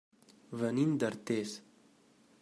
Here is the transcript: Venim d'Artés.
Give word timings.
Venim 0.61 0.95
d'Artés. 1.03 1.51